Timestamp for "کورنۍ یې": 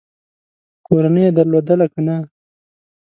0.85-1.35